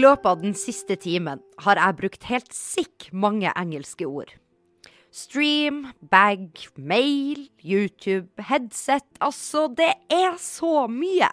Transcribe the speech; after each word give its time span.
løpet 0.00 0.26
av 0.26 0.40
den 0.42 0.54
siste 0.58 0.96
timen 1.00 1.42
har 1.64 1.80
jeg 1.80 1.98
brukt 1.98 2.26
helt 2.30 2.54
sikk 2.56 3.10
mange 3.12 3.52
engelske 3.56 4.08
ord. 4.08 4.32
Stream, 5.10 5.88
bag, 6.00 6.54
mail, 6.78 7.48
YouTube, 7.66 8.30
headset 8.46 9.06
Altså, 9.18 9.66
det 9.74 9.92
er 10.12 10.36
så 10.38 10.86
mye! 10.90 11.30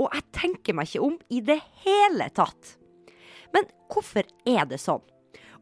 Og 0.00 0.08
jeg 0.10 0.26
tenker 0.34 0.74
meg 0.74 0.88
ikke 0.88 1.04
om 1.06 1.18
i 1.30 1.42
det 1.44 1.60
hele 1.84 2.26
tatt. 2.34 2.74
Men 3.54 3.68
hvorfor 3.92 4.26
er 4.48 4.66
det 4.70 4.80
sånn? 4.82 5.04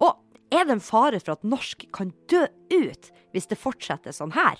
Og 0.01 0.15
er 0.55 0.65
det 0.65 0.79
en 0.79 0.85
fare 0.85 1.21
for 1.21 1.37
at 1.37 1.45
norsk 1.45 1.85
kan 1.93 2.15
dø 2.31 2.47
ut 2.73 3.13
hvis 3.35 3.51
det 3.51 3.61
fortsetter 3.61 4.15
sånn 4.15 4.33
her? 4.37 4.57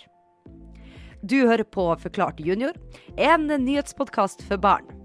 Du 1.23 1.41
hører 1.49 1.65
på 1.65 1.89
Forklart 1.99 2.39
junior, 2.45 2.77
en 3.17 3.49
nyhetspodkast 3.49 4.45
for 4.47 4.61
barn. 4.61 4.98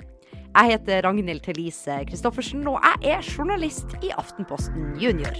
Jeg 0.53 0.69
heter 0.69 1.01
Ragnhild 1.01 1.41
Thelise 1.41 1.95
Christoffersen, 2.05 2.67
og 2.69 2.77
jeg 3.01 3.15
er 3.15 3.25
journalist 3.25 3.95
i 4.05 4.11
Aftenposten 4.13 4.93
Junior. 5.01 5.33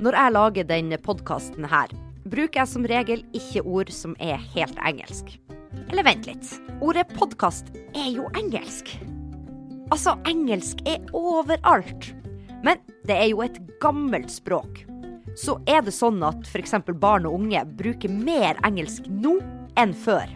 Når 0.00 0.16
jeg 0.16 0.32
lager 0.32 0.64
denne 0.64 0.96
podkasten 1.04 1.68
her, 1.68 1.92
bruker 2.24 2.62
jeg 2.62 2.72
som 2.72 2.88
regel 2.88 3.26
ikke 3.36 3.60
ord 3.60 3.92
som 3.92 4.16
er 4.16 4.40
helt 4.54 4.80
engelsk. 4.80 5.36
Eller 5.90 6.06
vent 6.06 6.26
litt. 6.26 6.48
Ordet 6.82 7.06
podkast 7.14 7.70
er 7.94 8.08
jo 8.10 8.26
engelsk. 8.38 8.90
Altså, 9.94 10.16
engelsk 10.26 10.82
er 10.88 11.04
overalt. 11.14 12.10
Men 12.66 12.80
det 13.06 13.14
er 13.14 13.28
jo 13.30 13.44
et 13.44 13.60
gammelt 13.82 14.32
språk. 14.34 14.82
Så 15.38 15.58
er 15.68 15.84
det 15.86 15.94
sånn 15.94 16.18
at 16.26 16.48
f.eks. 16.48 16.74
barn 16.98 17.28
og 17.28 17.38
unge 17.38 17.62
bruker 17.78 18.10
mer 18.10 18.58
engelsk 18.66 19.06
nå 19.06 19.36
enn 19.78 19.94
før. 19.94 20.26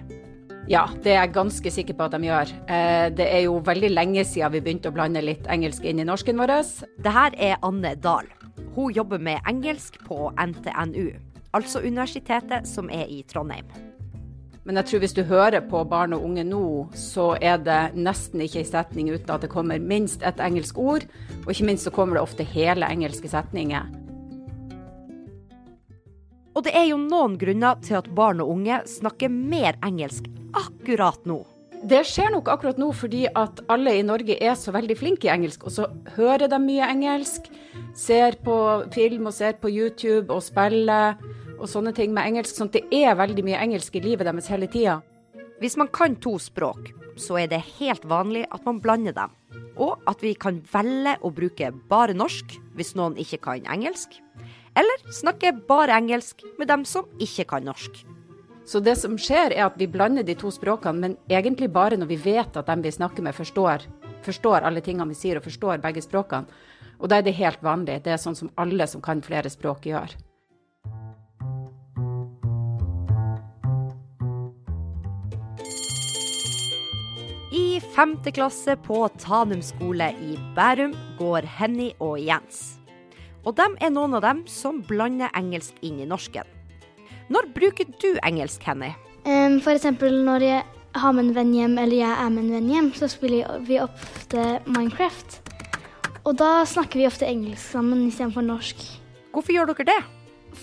Ja, 0.71 0.85
det 1.03 1.17
er 1.17 1.25
jeg 1.25 1.35
ganske 1.35 1.73
sikker 1.75 1.97
på 1.99 2.07
at 2.07 2.15
de 2.15 2.29
gjør. 2.29 2.53
Eh, 2.71 3.09
det 3.17 3.27
er 3.27 3.45
jo 3.49 3.59
veldig 3.67 3.91
lenge 3.91 4.23
siden 4.29 4.55
vi 4.55 4.63
begynte 4.63 4.93
å 4.93 4.95
blande 4.95 5.25
litt 5.25 5.49
engelsk 5.51 5.89
inn 5.89 5.99
i 5.99 6.07
norsken 6.07 6.39
vår. 6.39 6.55
Det 7.03 7.17
her 7.17 7.35
er 7.43 7.59
Anne 7.67 7.97
Dahl. 7.99 8.29
Hun 8.77 8.95
jobber 8.95 9.19
med 9.19 9.43
engelsk 9.51 9.99
på 10.07 10.29
NTNU, 10.39 11.09
altså 11.57 11.83
universitetet 11.83 12.69
som 12.71 12.93
er 12.93 13.09
i 13.11 13.25
Trondheim. 13.27 13.90
Men 14.69 14.77
jeg 14.77 14.91
tror 14.91 15.01
hvis 15.03 15.17
du 15.17 15.23
hører 15.25 15.63
på 15.65 15.81
barn 15.89 16.13
og 16.13 16.25
unge 16.27 16.45
nå, 16.45 16.65
så 16.93 17.33
er 17.41 17.63
det 17.65 17.97
nesten 17.97 18.43
ikke 18.45 18.61
en 18.61 18.69
setning 18.69 19.09
uten 19.09 19.33
at 19.33 19.47
det 19.47 19.53
kommer 19.53 19.81
minst 19.81 20.25
et 20.27 20.43
engelsk 20.45 20.79
ord. 20.79 21.07
Og 21.47 21.55
ikke 21.55 21.69
minst 21.71 21.89
så 21.89 21.95
kommer 21.95 22.19
det 22.19 22.27
ofte 22.27 22.45
hele 22.45 22.89
engelske 22.93 23.31
setninger. 23.33 23.89
Og 26.51 26.67
det 26.67 26.75
er 26.77 26.91
jo 26.91 26.99
noen 27.01 27.39
grunner 27.41 27.79
til 27.81 27.97
at 28.01 28.11
barn 28.13 28.43
og 28.43 28.53
unge 28.53 28.83
snakker 28.91 29.33
mer 29.33 29.79
engelsk 29.87 30.29
akkurat 30.59 31.25
nå. 31.25 31.41
Det 31.81 32.03
skjer 32.05 32.35
nok 32.35 32.51
akkurat 32.53 32.77
nå 32.77 32.91
fordi 32.93 33.23
at 33.31 33.63
alle 33.73 33.95
i 33.97 34.05
Norge 34.05 34.37
er 34.37 34.59
så 34.59 34.75
veldig 34.75 34.97
flinke 35.01 35.31
i 35.31 35.33
engelsk, 35.33 35.65
og 35.65 35.73
så 35.73 35.87
hører 36.19 36.51
de 36.53 36.59
mye 36.61 36.85
engelsk, 36.93 37.49
ser 37.97 38.37
på 38.45 38.57
film 38.93 39.31
og 39.31 39.37
ser 39.39 39.57
på 39.63 39.71
YouTube 39.73 40.29
og 40.35 40.45
spiller 40.45 41.17
og 41.61 41.69
sånne 41.69 41.93
ting 41.97 42.15
med 42.17 42.27
engelsk. 42.27 42.57
sånn 42.57 42.71
at 42.73 42.79
det 42.79 43.03
er 43.05 43.19
veldig 43.19 43.45
mye 43.45 43.61
engelsk 43.61 43.97
i 43.97 44.05
livet 44.05 44.27
deres 44.27 44.49
hele 44.49 44.67
tida. 44.67 45.01
Hvis 45.61 45.77
man 45.77 45.89
kan 45.93 46.17
to 46.17 46.39
språk, 46.41 46.93
så 47.21 47.37
er 47.43 47.51
det 47.53 47.61
helt 47.79 48.05
vanlig 48.09 48.47
at 48.51 48.65
man 48.65 48.81
blander 48.81 49.13
dem. 49.13 49.31
Og 49.77 50.01
at 50.09 50.23
vi 50.25 50.35
kan 50.35 50.63
velge 50.73 51.17
å 51.21 51.31
bruke 51.31 51.71
bare 51.89 52.17
norsk 52.17 52.57
hvis 52.77 52.95
noen 52.97 53.19
ikke 53.21 53.43
kan 53.45 53.67
engelsk. 53.69 54.17
Eller 54.77 55.05
snakke 55.13 55.53
bare 55.69 55.97
engelsk 55.99 56.43
med 56.59 56.69
dem 56.69 56.87
som 56.89 57.09
ikke 57.21 57.45
kan 57.53 57.67
norsk. 57.69 58.05
Så 58.65 58.81
det 58.81 58.97
som 59.01 59.17
skjer, 59.19 59.53
er 59.53 59.67
at 59.67 59.79
vi 59.81 59.89
blander 59.91 60.23
de 60.23 60.37
to 60.39 60.51
språkene, 60.55 61.01
men 61.01 61.17
egentlig 61.29 61.73
bare 61.73 61.99
når 61.99 62.07
vi 62.13 62.21
vet 62.23 62.57
at 62.57 62.69
dem 62.69 62.85
vi 62.85 62.93
snakker 62.95 63.25
med, 63.27 63.35
forstår, 63.35 63.83
forstår 64.23 64.63
alle 64.63 64.83
tingene 64.85 65.11
vi 65.11 65.19
sier, 65.19 65.41
og 65.41 65.49
forstår 65.49 65.83
begge 65.83 66.05
språkene. 66.05 66.47
Og 67.01 67.09
da 67.11 67.19
er 67.19 67.27
det 67.27 67.35
helt 67.41 67.63
vanlig. 67.65 68.03
Det 68.05 68.13
er 68.15 68.21
sånn 68.21 68.39
som 68.39 68.53
alle 68.61 68.87
som 68.87 69.03
kan 69.03 69.25
flere 69.25 69.51
språk, 69.51 69.89
gjør. 69.91 70.15
Femte 78.01 78.33
klasse 78.33 78.79
på 78.81 79.03
Tanum 79.21 79.61
skole 79.61 80.07
i 80.25 80.37
Bærum 80.57 80.95
går 81.19 81.45
Henny 81.59 81.91
og 82.01 82.15
Jens. 82.25 82.79
Og 83.45 83.59
de 83.59 83.67
er 83.77 83.91
noen 83.93 84.15
av 84.17 84.23
dem 84.25 84.39
som 84.49 84.79
blander 84.89 85.29
engelsk 85.37 85.77
inn 85.85 85.99
i 86.01 86.07
norsken. 86.09 86.47
Når 87.29 87.51
bruker 87.53 87.91
du 88.01 88.09
engelsk, 88.25 88.65
Henny? 88.65 88.95
Um, 89.27 89.59
for 89.61 89.75
eksempel 89.75 90.17
når 90.25 90.47
jeg 90.47 90.63
har 90.97 91.13
med 91.13 91.27
en 91.27 91.37
venn 91.37 91.53
hjem, 91.53 91.77
eller 91.83 91.99
jeg 91.99 92.15
er 92.15 92.33
med 92.33 92.47
en 92.47 92.55
venn 92.57 92.71
hjem, 92.73 92.89
så 92.97 93.11
spiller 93.13 93.61
vi 93.69 93.77
ofte 93.85 94.47
Minecraft. 94.65 95.37
Og 96.25 96.39
da 96.41 96.65
snakker 96.65 97.03
vi 97.03 97.09
ofte 97.11 97.29
engelsk 97.29 97.77
sammen 97.77 98.07
istedenfor 98.07 98.49
norsk. 98.49 98.81
Hvorfor 99.35 99.59
gjør 99.59 99.75
dere 99.75 99.91
det? 99.91 99.99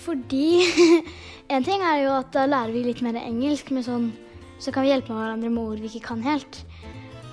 Fordi 0.02 0.66
en 1.54 1.70
ting 1.70 1.86
er 1.86 2.02
jo 2.02 2.16
at 2.18 2.34
da 2.34 2.50
lærer 2.50 2.74
vi 2.74 2.82
litt 2.88 3.06
mer 3.06 3.22
engelsk, 3.22 3.70
men 3.70 3.86
sånn, 3.86 4.10
så 4.58 4.74
kan 4.74 4.82
vi 4.82 4.90
hjelpe 4.90 5.14
hverandre 5.14 5.54
med 5.54 5.62
ord 5.68 5.86
vi 5.86 5.92
ikke 5.92 6.08
kan 6.10 6.26
helt. 6.26 6.64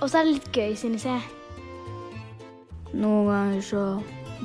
Og 0.05 0.11
så 0.13 0.19
er 0.19 0.27
det 0.27 0.35
litt 0.35 0.49
gøy, 0.53 0.73
synes 0.77 1.01
jeg. 1.07 1.21
Noen 2.93 3.25
ganger 3.25 3.61
så 3.65 3.83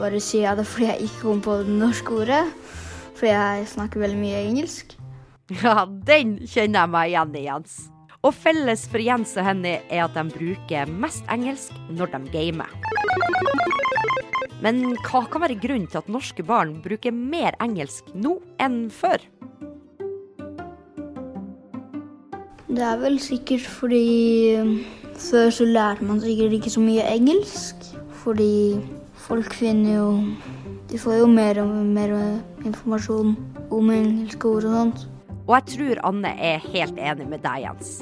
bare 0.01 0.17
sier 0.25 0.47
jeg 0.47 0.57
det 0.57 0.63
fordi 0.65 0.87
jeg 0.89 1.03
ikke 1.05 1.19
kom 1.21 1.43
på 1.45 1.57
det 1.61 1.75
norske 1.83 2.15
ordet. 2.17 2.47
Fordi 3.19 3.35
jeg 3.35 3.67
snakker 3.69 4.01
veldig 4.01 4.21
mye 4.23 4.39
engelsk. 4.49 4.97
Ja, 5.61 5.83
den 5.85 6.37
kjenner 6.47 6.87
jeg 6.87 6.91
meg 6.95 7.11
igjen 7.11 7.35
i, 7.35 7.43
Jens. 7.43 7.73
Og 8.23 8.33
felles 8.39 8.85
for 8.89 9.03
Jens 9.03 9.35
og 9.35 9.45
Henny 9.45 9.73
er 9.91 10.05
at 10.07 10.15
de 10.15 10.23
bruker 10.31 10.93
mest 11.03 11.27
engelsk 11.35 11.75
når 11.91 12.15
de 12.15 12.21
gamer. 12.33 12.71
Men 14.65 14.81
hva 15.09 15.25
kan 15.29 15.45
være 15.45 15.59
grunnen 15.61 15.91
til 15.91 16.01
at 16.01 16.09
norske 16.09 16.47
barn 16.47 16.79
bruker 16.85 17.13
mer 17.13 17.59
engelsk 17.61 18.09
nå 18.15 18.39
enn 18.63 18.87
før? 18.95 19.27
Det 22.71 22.87
er 22.87 23.03
vel 23.03 23.21
sikkert 23.21 23.67
fordi 23.67 24.07
før 25.21 25.51
så 25.55 25.67
lærte 25.69 26.07
man 26.07 26.21
sikkert 26.23 26.57
ikke 26.57 26.73
så 26.73 26.83
mye 26.83 27.05
engelsk, 27.13 27.87
fordi 28.23 28.81
folk 29.27 29.55
finner 29.55 29.95
jo 29.95 30.09
De 30.91 30.99
får 30.99 31.21
jo 31.21 31.27
mer 31.31 31.61
og 31.63 31.69
mer 31.87 32.11
informasjon 32.67 33.37
om 33.71 33.91
engelske 33.95 34.49
ord 34.49 34.65
og 34.67 34.73
sånt. 34.75 35.05
Og 35.47 35.53
jeg 35.55 35.67
tror 35.77 36.01
Anne 36.09 36.33
er 36.35 36.65
helt 36.73 36.99
enig 36.99 37.29
med 37.31 37.45
deg, 37.45 37.61
Jens. 37.63 37.93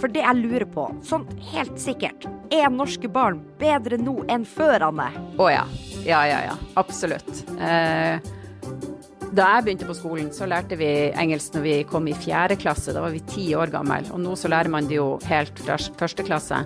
For 0.00 0.08
det 0.08 0.22
jeg 0.24 0.40
lurer 0.40 0.64
på, 0.72 0.86
sånn 1.04 1.26
helt 1.52 1.76
sikkert, 1.80 2.24
er 2.48 2.72
norske 2.72 3.10
barn 3.12 3.42
bedre 3.60 3.98
nå 4.00 4.22
enn 4.32 4.46
før, 4.48 4.88
Anne? 4.88 5.10
Å 5.36 5.50
ja. 5.52 5.66
Ja, 6.04 6.24
ja, 6.28 6.40
ja. 6.48 6.56
Absolutt. 6.80 7.44
Eh, 7.60 8.24
da 9.34 9.46
jeg 9.56 9.64
begynte 9.66 9.86
på 9.88 9.96
skolen, 9.98 10.28
så 10.34 10.46
lærte 10.46 10.76
vi 10.78 10.88
engelsk 11.18 11.56
når 11.56 11.62
vi 11.64 11.74
kom 11.90 12.06
i 12.06 12.14
fjerde 12.14 12.54
klasse. 12.60 12.92
Da 12.94 13.02
var 13.02 13.14
vi 13.14 13.22
ti 13.26 13.48
år 13.58 13.72
gammel. 13.72 14.06
Og 14.14 14.20
nå 14.22 14.36
så 14.38 14.50
lærer 14.52 14.70
man 14.70 14.86
det 14.90 15.00
jo 15.00 15.16
helt 15.26 15.58
fra 15.58 15.78
første 15.98 16.26
klasse. 16.26 16.60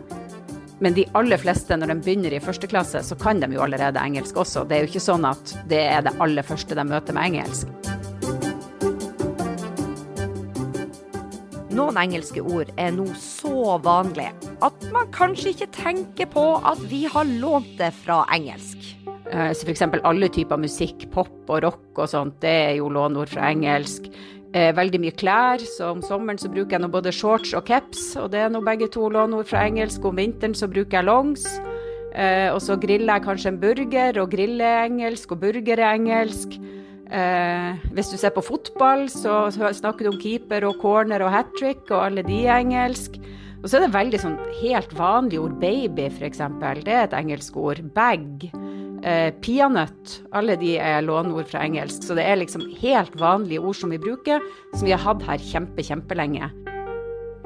Men 0.85 0.95
de 0.95 1.07
aller 1.19 1.41
fleste, 1.41 1.75
når 1.75 1.95
de 1.95 1.97
begynner 2.05 2.37
i 2.37 2.43
første 2.43 2.69
klasse, 2.71 3.01
så 3.03 3.17
kan 3.19 3.41
de 3.41 3.49
jo 3.57 3.65
allerede 3.65 4.03
engelsk 4.03 4.37
også. 4.39 4.67
Det 4.69 4.77
er 4.77 4.85
jo 4.85 4.91
ikke 4.93 5.07
sånn 5.07 5.25
at 5.27 5.55
det 5.71 5.81
er 5.87 6.05
det 6.07 6.15
aller 6.23 6.47
første 6.47 6.77
de 6.77 6.85
møter 6.87 7.17
med 7.17 7.33
engelsk. 7.33 7.73
Noen 11.79 11.99
engelske 12.01 12.43
ord 12.43 12.71
er 12.77 12.93
nå 12.95 13.07
så 13.23 13.79
vanlige 13.83 14.35
at 14.67 14.87
man 14.93 15.11
kanskje 15.15 15.55
ikke 15.55 15.71
tenker 15.77 16.31
på 16.31 16.45
at 16.67 16.81
vi 16.91 17.05
har 17.11 17.27
lånt 17.39 17.77
det 17.79 17.93
fra 18.03 18.25
engelsk. 18.35 18.78
Eh, 19.29 19.53
så 19.53 19.67
f.eks. 19.67 19.85
alle 20.09 20.31
typer 20.33 20.61
musikk, 20.61 21.07
pop 21.13 21.51
og 21.53 21.63
rock 21.67 22.01
og 22.01 22.09
sånt, 22.11 22.39
det 22.45 22.55
er 22.71 22.75
jo 22.79 22.91
lånord 22.93 23.31
fra 23.33 23.51
engelsk. 23.53 24.09
Eh, 24.57 24.71
veldig 24.73 25.01
mye 25.03 25.17
klær, 25.21 25.61
så 25.77 25.91
om 25.93 26.01
sommeren 26.05 26.41
så 26.41 26.49
bruker 26.49 26.79
jeg 26.79 26.85
nå 26.85 26.89
både 26.93 27.13
shorts 27.13 27.53
og 27.57 27.67
caps, 27.69 28.15
og 28.17 28.31
det 28.33 28.47
er 28.47 28.53
nå 28.53 28.63
begge 28.65 28.89
to 28.95 29.11
lånord 29.13 29.51
fra 29.51 29.67
engelsk. 29.69 30.05
Om 30.09 30.17
vinteren 30.21 30.57
så 30.57 30.71
bruker 30.71 31.01
jeg 31.01 31.09
longs. 31.09 31.45
Eh, 32.17 32.49
og 32.49 32.63
så 32.65 32.79
griller 32.81 33.19
jeg 33.19 33.27
kanskje 33.27 33.53
en 33.53 33.61
burger, 33.61 34.23
og 34.23 34.33
griller 34.33 34.87
engelsk, 34.87 35.37
og 35.37 35.45
burger 35.45 35.77
er 35.77 35.95
engelsk. 35.95 36.59
hvis 37.09 38.11
du 38.13 38.19
ser 38.21 38.35
på 38.37 38.45
fotball, 38.45 39.07
så 39.09 39.49
snakker 39.49 40.05
du 40.05 40.11
om 40.11 40.19
keeper 40.21 40.67
og 40.69 40.77
corner 40.77 41.23
og 41.25 41.33
hat 41.33 41.49
trick, 41.57 41.89
og 41.89 42.05
alle 42.05 42.23
de 42.23 42.43
er 42.45 42.61
engelsk. 42.61 43.17
Og 43.63 43.71
så 43.71 43.79
er 43.79 43.87
det 43.87 43.95
veldig 43.97 44.21
sånn 44.21 44.37
helt 44.61 44.93
vanlige 44.93 45.41
ord. 45.41 45.57
Baby, 45.59 46.11
f.eks. 46.13 46.45
Det 46.85 46.93
er 46.93 47.07
et 47.07 47.17
engelsk 47.17 47.57
ord. 47.57 47.81
Bag. 47.97 48.53
Eh, 49.09 49.31
peanøtt, 49.41 50.19
alle 50.37 50.59
de 50.61 50.75
er 50.77 51.01
låneord 51.07 51.47
fra 51.49 51.63
engelsk. 51.65 52.03
Så 52.05 52.17
det 52.19 52.27
er 52.29 52.41
liksom 52.41 52.67
helt 52.83 53.15
vanlige 53.17 53.63
ord 53.63 53.79
som 53.79 53.95
vi 53.95 54.01
bruker, 54.03 54.43
som 54.75 54.85
vi 54.85 54.93
har 54.93 55.01
hatt 55.01 55.25
her 55.25 55.41
kjempe, 55.41 55.85
kjempelenge. 55.87 56.51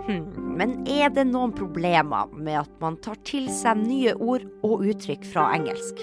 Hmm, 0.03 0.25
men 0.59 0.75
er 0.91 1.13
det 1.15 1.29
noen 1.29 1.53
problemer 1.55 2.33
med 2.35 2.65
at 2.65 2.73
man 2.83 2.97
tar 3.05 3.21
til 3.29 3.47
seg 3.53 3.79
nye 3.85 4.17
ord 4.17 4.49
og 4.67 4.83
uttrykk 4.91 5.29
fra 5.29 5.53
engelsk? 5.55 6.03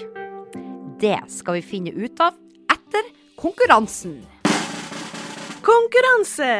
Det 1.02 1.18
skal 1.32 1.58
vi 1.58 1.66
finne 1.74 1.92
ut 1.92 2.22
av 2.24 2.38
etter 2.72 3.12
konkurransen. 3.40 4.22
Konkurranse! 5.60 6.52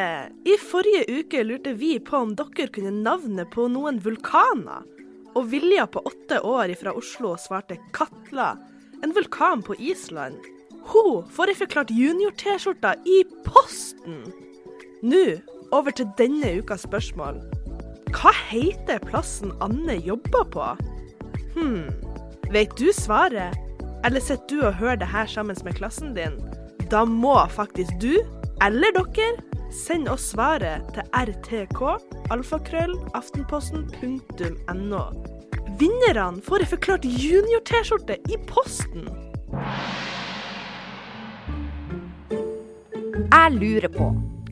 I 0.45 0.59
forrige 0.61 1.07
uke 1.09 1.41
lurte 1.47 1.73
vi 1.73 1.95
på 2.05 2.19
om 2.21 2.35
dere 2.37 2.69
kunne 2.69 2.93
navnet 3.01 3.49
på 3.49 3.65
noen 3.71 3.97
vulkaner. 4.03 4.85
Og 5.33 5.47
Vilja 5.49 5.87
på 5.89 6.03
åtte 6.05 6.43
år 6.45 6.75
fra 6.77 6.93
Oslo 6.93 7.33
svarte 7.39 7.79
Katla, 7.95 8.51
en 9.03 9.13
vulkan 9.15 9.63
på 9.63 9.75
Island. 9.79 10.37
Hun 10.91 11.25
får 11.29 11.51
ei 11.51 11.57
forklart 11.59 11.91
junior-T-skjorte 11.93 12.95
i 13.05 13.21
posten! 13.45 14.23
Nå 15.01 15.25
over 15.71 15.93
til 15.95 16.09
denne 16.17 16.57
ukas 16.59 16.85
spørsmål. 16.85 17.39
Hva 18.11 18.33
heter 18.49 18.99
plassen 19.05 19.53
Anne 19.63 19.95
jobber 20.03 20.43
på? 20.51 20.65
Hm, 21.55 21.87
vet 22.51 22.73
du 22.79 22.91
svaret? 22.95 23.55
Eller 24.05 24.23
sitter 24.23 24.49
du 24.49 24.65
og 24.65 24.77
hører 24.81 24.99
det 25.01 25.11
her 25.13 25.29
sammen 25.29 25.57
med 25.63 25.77
klassen 25.77 26.15
din? 26.17 26.39
Da 26.91 27.05
må 27.05 27.37
faktisk 27.49 27.91
du, 28.01 28.17
eller 28.61 28.91
dere, 28.97 29.37
sende 29.71 30.11
oss 30.11 30.31
svaret 30.33 30.83
til 30.95 31.03
rtk 31.15 31.79
alfakrøll 32.33 32.97
aftenposten.no. 33.15 35.03
Vinnerne 35.79 36.41
får 36.43 36.65
ei 36.65 36.69
forklart 36.69 37.05
junior-T-skjorte 37.05 38.17
i 38.29 38.37
posten. 38.49 39.07
Jeg 43.31 43.55
lurer 43.55 43.87
på 43.93 44.09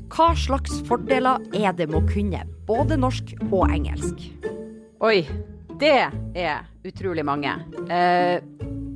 hva 0.09 0.29
slags 0.39 0.79
fordeler 0.87 1.43
er 1.53 1.75
det 1.77 1.89
med 1.91 1.99
å 1.99 2.07
kunne 2.09 2.41
både 2.67 2.97
norsk 2.97 3.35
og 3.49 3.69
engelsk? 3.69 4.23
Oi, 5.05 5.21
det 5.79 5.91
er 6.35 6.65
utrolig 6.87 7.25
mange. 7.27 7.53
Eh, 7.91 8.39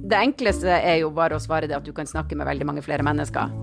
det 0.03 0.19
enkleste 0.19 0.73
er 0.73 0.99
jo 1.03 1.11
bare 1.15 1.37
å 1.37 1.43
svare 1.43 1.69
det 1.69 1.77
at 1.77 1.85
du 1.85 1.93
kan 1.95 2.09
snakke 2.09 2.35
med 2.39 2.49
veldig 2.49 2.67
mange 2.71 2.83
flere 2.85 3.05
mennesker. 3.05 3.53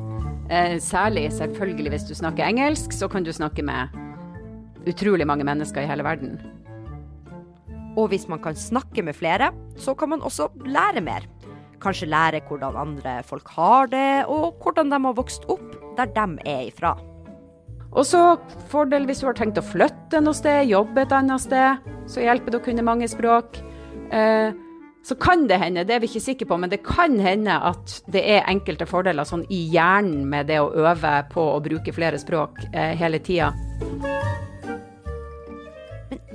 Eh, 0.50 0.78
særlig 0.82 1.28
selvfølgelig 1.36 1.96
hvis 1.96 2.08
du 2.08 2.14
snakker 2.18 2.46
engelsk, 2.46 2.94
så 2.96 3.10
kan 3.10 3.26
du 3.26 3.32
snakke 3.34 3.64
med 3.66 3.92
utrolig 4.88 5.26
mange 5.28 5.44
mennesker 5.44 5.84
i 5.84 5.90
hele 5.90 6.06
verden. 6.06 6.38
Og 7.98 8.10
hvis 8.12 8.28
man 8.30 8.42
kan 8.42 8.58
snakke 8.58 9.02
med 9.02 9.16
flere, 9.18 9.50
så 9.76 9.94
kan 9.98 10.12
man 10.12 10.22
også 10.22 10.50
lære 10.66 11.02
mer. 11.04 11.26
Kanskje 11.80 12.10
lære 12.10 12.42
hvordan 12.48 12.76
andre 12.76 13.20
folk 13.26 13.48
har 13.56 13.88
det, 13.90 14.26
og 14.28 14.58
hvordan 14.62 14.92
de 14.92 15.00
har 15.00 15.16
vokst 15.16 15.48
opp 15.48 15.78
der 15.98 16.10
de 16.14 16.26
er 16.46 16.68
ifra. 16.68 16.94
Og 17.90 18.06
så 18.06 18.36
fordel 18.70 19.06
hvis 19.08 19.22
du 19.22 19.26
har 19.26 19.38
tenkt 19.38 19.58
å 19.58 19.66
flytte 19.66 20.20
noe 20.22 20.36
sted, 20.36 20.68
jobbe 20.70 21.02
et 21.02 21.14
annet 21.14 21.42
sted, 21.42 21.88
så 22.10 22.22
hjelper 22.22 22.54
det 22.54 22.60
å 22.60 22.66
kunne 22.68 22.86
mange 22.86 23.08
språk. 23.10 23.58
Eh, 24.14 24.52
så 25.02 25.16
kan 25.16 25.46
det 25.48 25.58
hende, 25.58 25.86
det 25.88 25.96
er 25.96 26.02
vi 26.02 26.10
ikke 26.10 26.22
sikre 26.22 26.50
på, 26.50 26.58
men 26.60 26.70
det 26.70 26.82
kan 26.86 27.16
hende 27.24 27.56
at 27.56 27.96
det 28.12 28.22
er 28.36 28.48
enkelte 28.50 28.86
fordeler 28.86 29.26
sånn 29.26 29.46
i 29.48 29.62
hjernen 29.72 30.26
med 30.28 30.50
det 30.52 30.60
å 30.60 30.70
øve 30.70 31.14
på 31.32 31.46
å 31.56 31.60
bruke 31.64 31.94
flere 31.96 32.20
språk 32.20 32.60
eh, 32.70 32.92
hele 33.00 33.22
tida. 33.24 33.54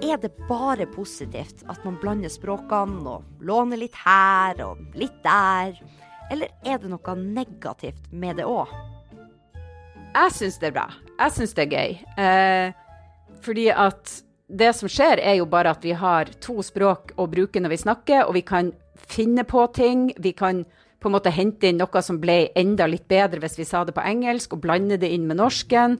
Er 0.06 0.18
det 0.22 0.36
bare 0.46 0.86
positivt 0.86 1.64
at 1.72 1.82
man 1.86 1.96
blander 1.98 2.30
språkene 2.30 3.00
og 3.10 3.24
låner 3.42 3.80
litt 3.80 3.96
her 3.98 4.60
og 4.62 4.82
litt 4.94 5.16
der? 5.24 5.80
Eller 6.30 6.52
er 6.62 6.78
det 6.82 6.92
noe 6.92 7.16
negativt 7.18 8.12
med 8.14 8.38
det 8.38 8.46
òg? 8.46 8.70
Jeg 10.14 10.34
syns 10.36 10.60
det 10.62 10.70
er 10.70 10.76
bra. 10.76 10.86
Jeg 11.18 11.34
syns 11.34 11.56
det 11.58 11.64
er 11.66 11.74
gøy. 11.74 11.96
Eh, 12.22 13.32
fordi 13.42 13.66
at 13.74 14.14
det 14.46 14.70
som 14.78 14.92
skjer, 14.92 15.24
er 15.26 15.40
jo 15.40 15.48
bare 15.50 15.74
at 15.74 15.82
vi 15.82 15.96
har 15.98 16.30
to 16.44 16.60
språk 16.62 17.16
å 17.18 17.26
bruke 17.32 17.64
når 17.64 17.74
vi 17.74 17.82
snakker, 17.88 18.28
og 18.28 18.38
vi 18.38 18.46
kan 18.46 18.70
finne 19.10 19.42
på 19.48 19.66
ting. 19.74 20.12
Vi 20.22 20.36
kan 20.38 20.62
på 21.02 21.10
en 21.10 21.18
måte 21.18 21.34
hente 21.34 21.72
inn 21.72 21.82
noe 21.82 22.06
som 22.06 22.22
ble 22.22 22.52
enda 22.54 22.86
litt 22.86 23.08
bedre 23.10 23.42
hvis 23.42 23.58
vi 23.58 23.66
sa 23.66 23.82
det 23.88 23.98
på 23.98 24.06
engelsk, 24.06 24.54
og 24.54 24.62
blande 24.68 25.02
det 25.02 25.10
inn 25.18 25.26
med 25.26 25.42
norsken. 25.42 25.98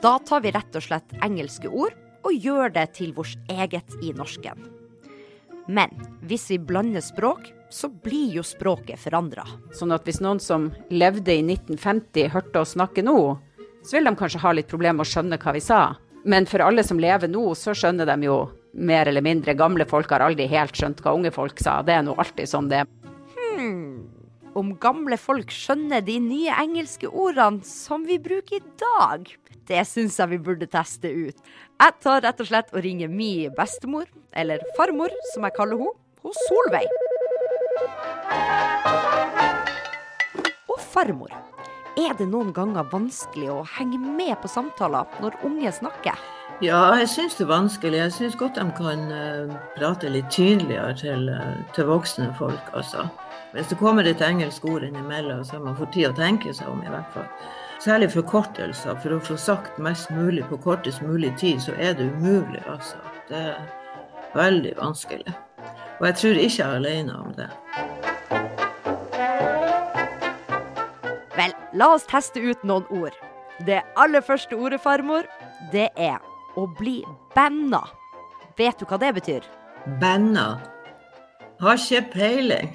Da 0.00 0.16
tar 0.24 0.40
vi 0.48 0.56
rett 0.56 0.80
og 0.80 0.88
slett 0.88 1.12
engelske 1.20 1.68
ord 1.68 2.05
og 2.26 2.34
gjør 2.34 2.74
det 2.74 2.88
til 2.98 3.14
vårt 3.16 3.38
eget 3.52 3.94
i 4.02 4.12
norsken. 4.16 4.66
Men 5.66 5.90
hvis 6.26 6.48
vi 6.50 6.58
blander 6.62 7.02
språk, 7.02 7.50
så 7.70 7.88
blir 7.90 8.36
jo 8.38 8.44
språket 8.46 9.00
forandra. 9.02 9.42
Sånn 9.74 9.94
at 9.94 10.06
hvis 10.06 10.20
noen 10.22 10.38
som 10.42 10.68
levde 10.90 11.34
i 11.34 11.42
1950 11.42 12.30
hørte 12.34 12.62
oss 12.62 12.76
snakke 12.76 13.02
nå, 13.06 13.18
så 13.86 13.98
vil 13.98 14.06
de 14.06 14.14
kanskje 14.18 14.42
ha 14.42 14.52
litt 14.54 14.70
problemer 14.70 15.00
med 15.00 15.06
å 15.06 15.10
skjønne 15.10 15.38
hva 15.42 15.54
vi 15.56 15.62
sa. 15.62 15.80
Men 16.26 16.46
for 16.50 16.62
alle 16.62 16.82
som 16.86 17.00
lever 17.02 17.30
nå, 17.30 17.42
så 17.58 17.74
skjønner 17.74 18.06
de 18.08 18.26
jo 18.26 18.38
mer 18.76 19.10
eller 19.10 19.22
mindre. 19.22 19.54
Gamle 19.58 19.86
folk 19.88 20.10
har 20.10 20.24
aldri 20.26 20.48
helt 20.50 20.74
skjønt 20.76 21.02
hva 21.02 21.14
unge 21.16 21.30
folk 21.34 21.58
sa. 21.62 21.80
Det 21.86 21.94
er 21.94 22.06
nå 22.06 22.16
alltid 22.18 22.50
sånn 22.50 22.70
det 22.70 22.82
er. 22.82 23.05
Om 24.56 24.70
gamle 24.80 25.18
folk 25.20 25.50
skjønner 25.52 26.00
de 26.00 26.14
nye 26.22 26.54
engelske 26.62 27.10
ordene 27.10 27.60
som 27.68 28.06
vi 28.08 28.16
bruker 28.22 28.56
i 28.56 28.62
dag? 28.80 29.26
Det 29.68 29.82
syns 29.84 30.16
jeg 30.16 30.30
vi 30.30 30.38
burde 30.46 30.68
teste 30.72 31.10
ut. 31.12 31.36
Jeg 31.76 31.96
tar 32.00 32.22
rett 32.24 32.40
og 32.40 32.48
slett 32.48 32.72
og 32.72 32.80
ringer 32.86 33.10
min 33.12 33.52
bestemor, 33.58 34.06
eller 34.32 34.64
farmor 34.78 35.12
som 35.34 35.44
jeg 35.44 35.56
kaller 35.58 35.82
henne, 35.82 35.92
hos 36.24 36.40
Solveig. 36.48 36.88
Og 40.72 40.80
farmor, 40.80 41.36
er 42.00 42.16
det 42.16 42.30
noen 42.32 42.54
ganger 42.56 42.88
vanskelig 42.94 43.52
å 43.52 43.60
henge 43.76 44.00
med 44.00 44.38
på 44.40 44.48
samtaler 44.48 45.20
når 45.20 45.36
unge 45.44 45.76
snakker? 45.82 46.16
Ja, 46.64 46.78
jeg 46.96 47.08
syns 47.12 47.34
det 47.36 47.44
er 47.44 47.50
vanskelig. 47.50 47.98
Jeg 47.98 48.12
syns 48.16 48.36
godt 48.40 48.56
de 48.56 48.64
kan 48.78 49.02
uh, 49.12 49.56
prate 49.76 50.08
litt 50.08 50.30
tydeligere 50.32 50.94
til, 50.96 51.28
uh, 51.28 51.56
til, 51.76 51.84
voksne 51.84 52.30
folk, 52.38 52.70
altså. 52.72 53.02
Hvis 53.52 53.68
det 53.68 53.76
kommer 53.76 54.08
et 54.08 54.22
engelsk 54.24 54.64
ord 54.64 54.82
innimellom, 54.82 55.42
så 55.44 55.58
man 55.60 55.76
får 55.76 55.90
tid 55.92 56.06
å 56.08 56.14
tenke 56.16 56.54
seg 56.56 56.70
om, 56.72 56.80
i 56.80 56.88
hvert 56.88 57.10
fall. 57.12 57.26
Særlig 57.84 58.08
forkortelser. 58.14 58.96
For 59.02 59.12
å 59.12 59.20
få 59.20 59.36
sagt 59.36 59.76
mest 59.76 60.08
mulig 60.16 60.46
på 60.48 60.56
kortest 60.64 61.02
mulig 61.04 61.34
tid, 61.36 61.60
så 61.60 61.74
er 61.76 61.92
det 61.98 62.08
umulig, 62.16 62.62
altså. 62.72 62.96
Det 63.28 63.42
er 63.50 63.58
veldig 64.32 64.72
vanskelig. 64.78 65.34
Og 65.98 66.06
jeg 66.08 66.16
tror 66.22 66.40
ikke 66.40 66.62
jeg 66.62 66.70
er 66.70 66.78
alene 66.78 67.18
om 67.20 67.34
det. 67.36 67.50
Vel, 71.36 71.52
la 71.76 71.90
oss 71.98 72.08
teste 72.08 72.40
ut 72.40 72.64
noen 72.64 72.88
ord. 72.88 73.20
Det 73.68 73.82
aller 74.00 74.24
første 74.24 74.56
ordet, 74.56 74.80
farmor, 74.80 75.28
det 75.72 75.90
er 75.96 76.16
å 76.56 76.66
bli 76.78 77.00
banna. 77.34 77.82
Vet 78.58 78.80
du 78.80 78.86
hva 78.88 78.98
det 79.00 79.12
betyr? 79.18 79.46
Banna? 80.00 80.56
Har 81.60 81.78
ikke 81.80 82.02
peiling. 82.12 82.74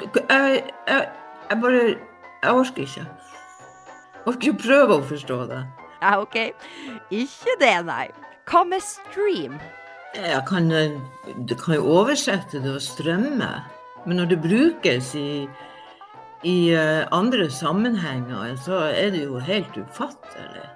Jeg, 0.00 0.62
jeg, 0.86 1.08
jeg 1.50 1.60
bare 1.62 1.80
Jeg 2.40 2.52
orker 2.54 2.82
ikke. 2.82 3.04
Jeg 3.04 4.26
orker 4.26 4.48
ikke 4.48 4.62
prøve 4.62 4.96
å 4.96 5.06
forstå 5.10 5.38
det. 5.50 5.64
Ja, 6.00 6.14
OK. 6.20 6.36
Ikke 7.12 7.56
det, 7.60 7.74
nei. 7.84 8.06
Hva 8.48 8.62
med 8.64 8.82
stream? 8.84 9.58
Jeg 10.16 10.40
kan, 10.48 10.70
du 10.70 11.54
kan 11.58 11.76
jo 11.76 11.98
oversette 12.00 12.62
det 12.62 12.72
og 12.78 12.82
strømme. 12.82 13.50
Men 14.06 14.16
når 14.16 14.30
det 14.32 14.40
brukes 14.46 15.12
i 15.18 15.44
i 16.42 16.72
eh, 16.72 17.06
andre 17.12 17.50
sammenhenger 17.52 18.54
så 18.64 18.78
er 18.88 19.10
det 19.12 19.24
jo 19.26 19.40
helt 19.44 19.76
ufattelig. 19.76 20.68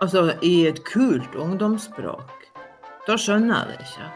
Altså 0.00 0.32
i 0.46 0.66
et 0.68 0.84
kult 0.86 1.34
ungdomsspråk. 1.34 2.34
Da 3.08 3.16
skjønner 3.18 3.56
jeg 3.56 3.66
det 3.72 3.86
ikke. 3.86 4.10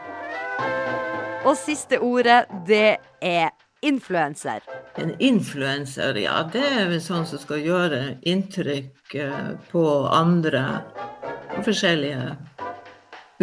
Og 1.43 1.57
siste 1.59 1.99
ordet, 1.99 2.45
det 2.67 2.97
er 3.21 3.49
influenser. 3.83 4.63
En 4.97 5.11
influenser, 5.19 6.15
ja, 6.23 6.37
det 6.53 6.63
er 6.63 6.87
vel 6.87 7.01
sånn 7.03 7.25
som 7.27 7.41
skal 7.41 7.59
gjøre 7.65 7.99
inntrykk 8.29 9.15
eh, 9.19 9.49
på 9.73 9.83
andre. 10.07 10.63
Og 11.57 11.65
forskjellige 11.67 12.37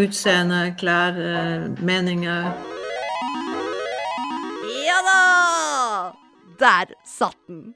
utseende, 0.00 0.62
klær, 0.80 1.20
eh, 1.20 1.68
meninger. 1.84 2.48
Ja 4.86 5.02
da! 5.10 5.20
Der 6.62 6.96
satt 7.04 7.36
den! 7.48 7.74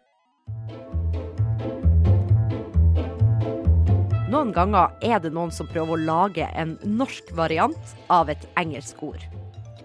Noen 4.34 4.50
ganger 4.50 4.90
er 5.06 5.20
det 5.22 5.30
noen 5.30 5.52
som 5.54 5.68
prøver 5.70 5.94
å 5.94 6.04
lage 6.08 6.46
en 6.58 6.72
norsk 6.82 7.28
variant 7.38 7.90
av 8.10 8.32
et 8.32 8.42
engelsk 8.58 8.98
ord. 9.06 9.22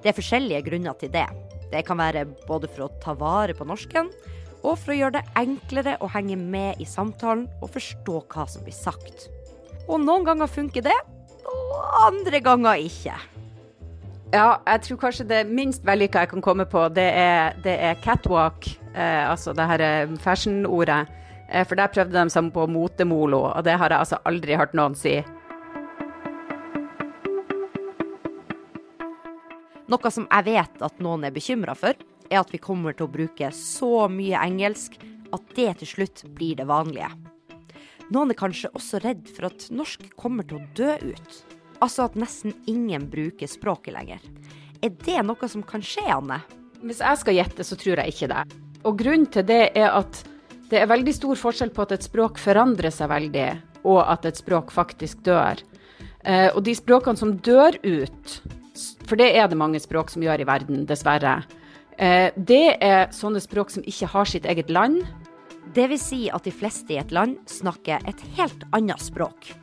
Det 0.01 0.10
er 0.10 0.15
forskjellige 0.18 0.63
grunner 0.65 0.96
til 0.98 1.12
det. 1.13 1.27
Det 1.70 1.84
kan 1.86 2.00
være 2.01 2.24
både 2.48 2.65
for 2.72 2.88
å 2.88 2.94
ta 3.03 3.13
vare 3.13 3.53
på 3.53 3.68
norsken, 3.70 4.10
og 4.63 4.79
for 4.82 4.96
å 4.96 4.98
gjøre 4.98 5.20
det 5.20 5.36
enklere 5.38 5.94
å 6.01 6.10
henge 6.10 6.39
med 6.39 6.82
i 6.82 6.88
samtalen 6.89 7.46
og 7.60 7.70
forstå 7.75 8.15
hva 8.25 8.48
som 8.50 8.65
blir 8.65 8.74
sagt. 8.74 9.27
Og 9.86 10.01
noen 10.01 10.25
ganger 10.25 10.50
funker 10.50 10.88
det, 10.88 10.98
og 11.46 11.77
andre 12.08 12.41
ganger 12.41 12.82
ikke. 12.89 13.22
Ja, 14.34 14.50
jeg 14.65 14.86
tror 14.88 15.01
kanskje 15.06 15.29
det 15.29 15.44
minst 15.46 15.86
vellykka 15.86 16.25
jeg 16.25 16.34
kan 16.34 16.48
komme 16.50 16.65
på, 16.70 16.88
det 16.98 17.06
er, 17.22 17.53
det 17.62 17.77
er 17.77 18.01
catwalk. 18.01 18.65
Eh, 18.96 19.29
altså 19.29 19.53
det 19.53 19.70
her 19.75 19.86
eh, 19.86 20.18
fashion-ordet. 20.25 21.03
Eh, 21.50 21.65
for 21.65 21.79
der 21.79 21.89
prøvde 21.89 22.13
de 22.13 22.34
seg 22.34 22.51
på 22.53 22.68
motemolo, 22.70 23.41
og 23.50 23.65
det 23.65 23.77
har 23.82 23.89
jeg 23.89 24.06
altså 24.06 24.22
aldri 24.29 24.58
hørt 24.60 24.75
noen 24.77 24.98
si. 24.98 25.18
Noe 29.89 30.12
som 30.13 30.27
jeg 30.29 30.46
vet 30.46 30.84
at 30.86 31.00
noen 31.01 31.25
er 31.25 31.34
bekymra 31.34 31.74
for, 31.77 31.98
er 32.29 32.44
at 32.44 32.51
vi 32.53 32.62
kommer 32.62 32.94
til 32.94 33.08
å 33.08 33.13
bruke 33.13 33.50
så 33.56 34.06
mye 34.12 34.38
engelsk 34.38 35.00
at 35.34 35.56
det 35.58 35.72
til 35.79 35.89
slutt 35.96 36.24
blir 36.38 36.60
det 36.60 36.68
vanlige. 36.70 37.10
Noen 38.13 38.34
er 38.34 38.38
kanskje 38.38 38.70
også 38.77 39.01
redd 39.01 39.25
for 39.34 39.50
at 39.50 39.68
norsk 39.74 40.06
kommer 40.18 40.46
til 40.46 40.60
å 40.60 40.68
dø 40.77 40.94
ut. 41.13 41.41
Altså 41.82 42.06
at 42.06 42.18
nesten 42.20 42.53
ingen 42.70 43.08
bruker 43.10 43.50
språket 43.50 43.96
lenger. 43.96 44.22
Er 44.86 44.94
det 44.94 45.22
noe 45.25 45.50
som 45.50 45.65
kan 45.65 45.82
skje, 45.86 46.06
Anne? 46.13 46.41
Hvis 46.86 47.01
jeg 47.01 47.22
skal 47.22 47.38
gjette, 47.38 47.65
så 47.65 47.77
tror 47.77 48.01
jeg 48.01 48.13
ikke 48.13 48.29
det. 48.32 48.44
Og 48.88 48.98
grunnen 49.00 49.29
til 49.34 49.46
det 49.48 49.63
er 49.77 49.89
at 49.91 50.22
det 50.69 50.77
er 50.77 50.89
veldig 50.89 51.13
stor 51.15 51.39
forskjell 51.39 51.71
på 51.73 51.85
at 51.85 51.95
et 51.95 52.05
språk 52.05 52.38
forandrer 52.41 52.93
seg 52.93 53.09
veldig, 53.09 53.49
og 53.89 54.03
at 54.05 54.27
et 54.29 54.38
språk 54.38 54.73
faktisk 54.73 55.23
dør. 55.25 55.61
Eh, 56.21 56.49
og 56.53 56.61
de 56.67 56.75
språkene 56.77 57.17
som 57.17 57.33
dør 57.41 57.79
ut, 57.81 58.35
for 59.09 59.17
det 59.19 59.31
er 59.39 59.49
det 59.49 59.57
mange 59.57 59.81
språk 59.81 60.13
som 60.13 60.23
gjør 60.23 60.43
i 60.43 60.47
verden, 60.47 60.83
dessverre, 60.89 61.39
eh, 61.97 62.29
det 62.35 62.77
er 62.85 63.09
sånne 63.15 63.41
språk 63.41 63.73
som 63.73 63.88
ikke 63.88 64.11
har 64.13 64.29
sitt 64.29 64.45
eget 64.45 64.69
land. 64.69 65.01
Vil 65.73 65.97
si 66.01 66.27
at 66.33 66.45
de 66.45 66.53
fleste 66.53 66.93
i 66.93 67.01
et 67.01 67.11
land 67.13 67.38
snakker 67.49 68.05
et 68.09 68.21
helt 68.38 68.63
annet 68.73 69.01
språk. 69.01 69.53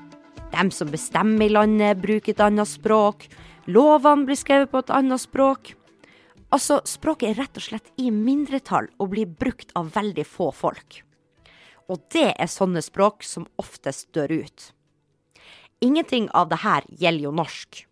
De 0.51 0.71
som 0.73 0.91
bestemmer 0.91 1.47
i 1.47 1.53
landet, 1.53 2.01
bruker 2.03 2.33
et 2.33 2.41
annet 2.41 2.67
språk. 2.67 3.27
Lovene 3.67 4.27
blir 4.27 4.39
skrevet 4.39 4.71
på 4.71 4.83
et 4.83 4.95
annet 4.95 5.21
språk. 5.21 5.76
Altså, 6.57 6.79
språket 6.89 7.35
er 7.35 7.43
rett 7.43 7.59
og 7.59 7.65
slett 7.67 7.91
i 8.01 8.09
mindretall 8.09 8.87
og 8.97 9.11
blir 9.13 9.29
brukt 9.29 9.75
av 9.77 9.91
veldig 9.93 10.25
få 10.25 10.49
folk. 10.57 11.03
Og 11.93 12.01
det 12.15 12.31
er 12.33 12.49
sånne 12.49 12.81
språk 12.81 13.27
som 13.29 13.45
oftest 13.61 14.09
dør 14.17 14.33
ut. 14.41 14.71
Ingenting 15.85 16.31
av 16.33 16.49
det 16.49 16.63
her 16.63 16.87
gjelder 16.89 17.29
jo 17.29 17.35
norsk. 17.37 17.83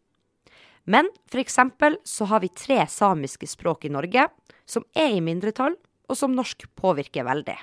Men 0.88 1.11
for 1.28 1.42
eksempel 1.42 1.99
så 2.09 2.30
har 2.30 2.40
vi 2.40 2.52
tre 2.56 2.80
samiske 2.88 3.50
språk 3.52 3.85
i 3.85 3.92
Norge 3.92 4.30
som 4.64 4.87
er 4.97 5.12
i 5.12 5.21
mindretall, 5.25 5.76
og 6.09 6.16
som 6.16 6.33
norsk 6.37 6.64
påvirker 6.76 7.25
veldig. 7.28 7.56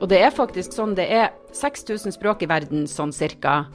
Og 0.00 0.08
det 0.08 0.22
er 0.24 0.32
faktisk 0.32 0.72
sånn, 0.72 0.96
det 0.96 1.06
er 1.12 1.30
6000 1.56 2.16
språk 2.16 2.44
i 2.44 2.48
verden 2.48 2.88
sånn 2.88 3.12
cirka. 3.12 3.66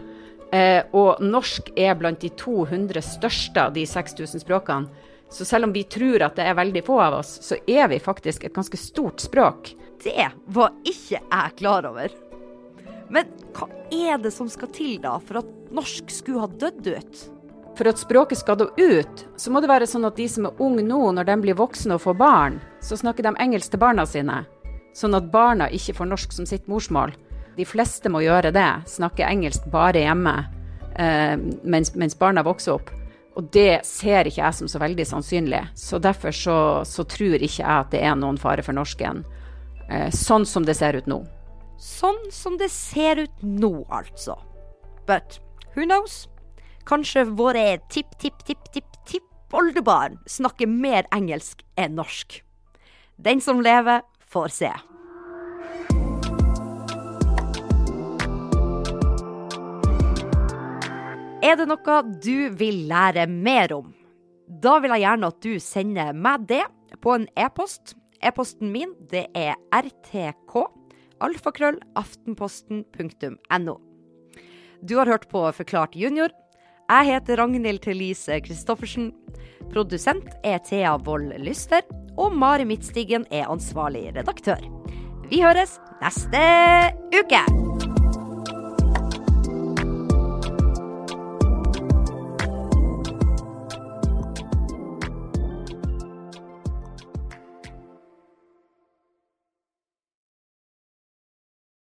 Eh, 0.52 0.82
og 0.98 1.22
norsk 1.22 1.70
er 1.78 1.94
blant 2.00 2.24
de 2.24 2.32
200 2.34 3.04
største 3.06 3.68
av 3.68 3.76
de 3.76 3.86
6000 3.86 4.42
språkene. 4.42 4.90
Så 5.30 5.46
selv 5.46 5.68
om 5.68 5.74
vi 5.74 5.84
tror 5.86 6.24
at 6.26 6.40
det 6.40 6.48
er 6.50 6.58
veldig 6.58 6.82
få 6.88 6.98
av 7.06 7.20
oss, 7.20 7.36
så 7.46 7.60
er 7.70 7.92
vi 7.92 8.00
faktisk 8.02 8.48
et 8.48 8.56
ganske 8.56 8.78
stort 8.82 9.22
språk. 9.22 9.76
Det 10.02 10.26
var 10.50 10.74
ikke 10.90 11.20
jeg 11.20 11.56
klar 11.60 11.86
over. 11.86 12.16
Men 13.14 13.30
hva 13.54 13.68
er 13.94 14.18
det 14.22 14.32
som 14.34 14.50
skal 14.50 14.72
til 14.74 14.98
da 15.04 15.18
for 15.22 15.44
at 15.44 15.52
norsk 15.74 16.10
skulle 16.14 16.46
ha 16.46 16.50
dødd 16.50 16.90
ut? 16.90 17.22
For 17.78 17.88
at 17.90 18.02
språket 18.02 18.42
skal 18.42 18.58
dø 18.60 18.68
ut, 18.74 19.26
så 19.38 19.54
må 19.54 19.62
det 19.62 19.70
være 19.70 19.88
sånn 19.88 20.08
at 20.10 20.18
de 20.18 20.26
som 20.30 20.50
er 20.50 20.62
unge 20.66 20.84
nå, 20.84 21.00
når 21.14 21.30
de 21.30 21.38
blir 21.46 21.58
voksne 21.62 21.96
og 21.96 22.04
får 22.04 22.18
barn, 22.20 22.58
så 22.84 22.98
snakker 22.98 23.26
de 23.26 23.38
engelsk 23.40 23.72
til 23.72 23.82
barna 23.82 24.06
sine. 24.10 24.42
Sånn 24.98 25.16
at 25.16 25.30
barna 25.32 25.70
ikke 25.72 25.96
får 26.00 26.10
norsk 26.10 26.34
som 26.36 26.50
sitt 26.50 26.66
morsmål. 26.68 27.14
De 27.58 27.66
fleste 27.68 28.10
må 28.12 28.22
gjøre 28.24 28.54
det, 28.56 28.70
snakke 28.88 29.28
engelsk 29.28 29.66
bare 29.72 30.00
hjemme 30.06 30.36
eh, 30.96 31.36
mens, 31.64 31.96
mens 31.96 32.18
barna 32.20 32.44
vokser 32.46 32.74
opp. 32.78 32.90
Og 33.40 33.48
det 33.56 33.86
ser 33.88 34.28
ikke 34.28 34.42
jeg 34.42 34.56
som 34.58 34.68
så 34.68 34.80
veldig 34.82 35.06
sannsynlig. 35.08 35.62
Så 35.78 36.00
derfor 36.04 36.32
så, 36.36 36.84
så 36.88 37.04
tror 37.08 37.36
ikke 37.40 37.64
jeg 37.64 37.72
at 37.72 37.92
det 37.94 38.02
er 38.04 38.16
noen 38.20 38.38
fare 38.42 38.64
for 38.66 38.74
norsken. 38.76 39.24
Eh, 39.90 40.10
sånn 40.16 40.46
som 40.46 40.66
det 40.68 40.76
ser 40.80 40.96
ut 41.00 41.08
nå. 41.10 41.20
Sånn 41.80 42.32
som 42.36 42.58
det 42.60 42.70
ser 42.74 43.18
ut 43.24 43.38
nå, 43.42 43.86
altså. 43.88 44.36
But 45.08 45.40
who 45.76 45.84
knows? 45.88 46.28
Kanskje 46.90 47.24
våre 47.38 47.78
tipp-tipp-tipp-tipp-tipp-oldebarn 47.94 50.18
snakker 50.28 50.68
mer 50.68 51.04
engelsk 51.16 51.64
enn 51.80 51.96
norsk. 52.00 52.44
Den 53.16 53.42
som 53.44 53.62
lever, 53.64 54.02
får 54.30 54.48
se. 54.54 54.70
Er 61.50 61.56
det 61.58 61.66
noe 61.66 61.94
du 62.22 62.52
vil 62.60 62.84
lære 62.90 63.24
mer 63.32 63.72
om? 63.74 63.88
Da 64.62 64.76
vil 64.84 64.92
jeg 64.94 65.02
gjerne 65.02 65.30
at 65.32 65.38
du 65.42 65.54
sender 65.64 66.12
meg 66.14 66.44
det 66.50 66.62
på 67.02 67.16
en 67.16 67.26
e-post. 67.40 67.96
E-posten 68.22 68.70
min 68.74 68.92
det 69.10 69.24
er 69.34 69.56
rtk 69.74 70.60
alfakrøll 71.26 71.80
aftenposten.no. 71.98 73.76
Du 74.86 74.94
har 75.00 75.10
hørt 75.10 75.26
på 75.32 75.42
Forklart 75.58 75.98
junior. 75.98 76.30
Jeg 76.90 77.10
heter 77.10 77.42
Ragnhild 77.42 77.82
Thelise 77.82 78.38
Christoffersen. 78.46 79.10
Produsent 79.74 80.30
er 80.44 80.62
Thea 80.70 80.98
Wold 81.08 81.34
Lyster. 81.42 81.82
Og 82.18 82.36
Mari 82.36 82.68
Midtstigen 82.70 83.26
er 83.32 83.50
ansvarlig 83.50 84.12
redaktør. 84.20 84.62
Vi 85.32 85.42
høres 85.42 85.80
neste 86.04 86.46
uke! 87.16 87.69